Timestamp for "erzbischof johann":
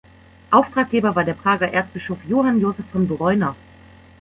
1.71-2.59